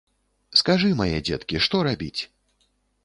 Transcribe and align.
Скажы, 0.61 0.89
мае 1.01 1.19
дзеткі, 1.27 1.55
што 1.67 1.85
рабіць? 1.89 2.21